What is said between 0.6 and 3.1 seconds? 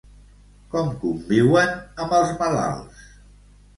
Com conviuen amb els malalts?